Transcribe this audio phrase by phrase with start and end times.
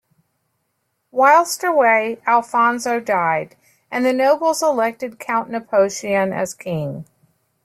[1.11, 3.55] Whilst away, Alfonso died,
[3.91, 7.05] and the nobles elected Count Nepocian as king.